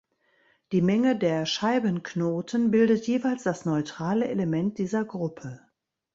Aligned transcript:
Die 0.71 0.81
Menge 0.81 1.15
der 1.15 1.45
Scheibenknoten 1.45 2.71
bildet 2.71 3.05
(jeweils) 3.05 3.43
das 3.43 3.65
neutrale 3.65 4.27
Element 4.29 4.79
dieser 4.79 5.05
Gruppe. 5.05 5.59